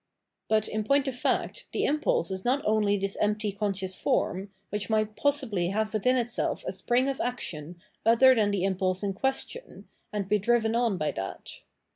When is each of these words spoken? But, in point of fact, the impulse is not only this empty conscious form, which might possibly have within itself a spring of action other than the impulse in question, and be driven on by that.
But, 0.47 0.67
in 0.67 0.83
point 0.83 1.07
of 1.07 1.15
fact, 1.15 1.67
the 1.73 1.85
impulse 1.85 2.31
is 2.31 2.43
not 2.43 2.63
only 2.65 2.97
this 2.97 3.15
empty 3.17 3.51
conscious 3.51 3.99
form, 3.99 4.49
which 4.71 4.89
might 4.89 5.15
possibly 5.15 5.67
have 5.67 5.93
within 5.93 6.17
itself 6.17 6.65
a 6.65 6.71
spring 6.71 7.07
of 7.07 7.21
action 7.21 7.79
other 8.03 8.33
than 8.33 8.49
the 8.49 8.63
impulse 8.63 9.03
in 9.03 9.13
question, 9.13 9.87
and 10.11 10.27
be 10.27 10.39
driven 10.39 10.73
on 10.75 10.97
by 10.97 11.11
that. 11.11 11.59